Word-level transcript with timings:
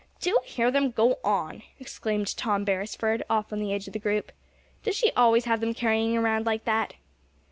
"Do 0.19 0.39
hear 0.43 0.71
them 0.71 0.89
go 0.89 1.19
on!" 1.23 1.61
exclaimed 1.79 2.35
Tom 2.35 2.63
Beresford, 2.63 3.21
off 3.29 3.53
on 3.53 3.59
the 3.59 3.71
edge 3.71 3.85
of 3.85 3.93
the 3.93 3.99
group. 3.99 4.31
"Does 4.81 4.95
she 4.95 5.11
always 5.11 5.45
have 5.45 5.59
them 5.59 5.75
carrying 5.75 6.17
around 6.17 6.47
like 6.47 6.65
that?" 6.65 6.95